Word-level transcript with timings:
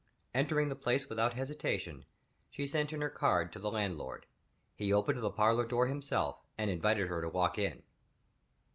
Entering 0.33 0.69
the 0.69 0.75
place 0.75 1.07
without 1.07 1.33
hesitation, 1.33 2.05
she 2.49 2.65
sent 2.65 2.91
in 2.91 3.01
her 3.01 3.09
card 3.11 3.53
to 3.53 3.59
the 3.59 3.69
landlord. 3.69 4.25
He 4.73 4.91
opened 4.91 5.21
the 5.21 5.29
parlor 5.29 5.67
door 5.67 5.85
himself 5.85 6.39
and 6.57 6.71
invited 6.71 7.07
her 7.07 7.21
to 7.21 7.29
walk 7.29 7.59
in. 7.59 7.83